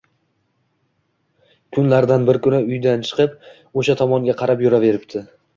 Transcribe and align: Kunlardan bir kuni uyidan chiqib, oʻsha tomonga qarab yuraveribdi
Kunlardan 1.75 2.27
bir 2.31 2.41
kuni 2.47 2.63
uyidan 2.71 3.07
chiqib, 3.11 3.37
oʻsha 3.83 3.99
tomonga 4.03 4.39
qarab 4.43 4.65
yuraveribdi 4.69 5.25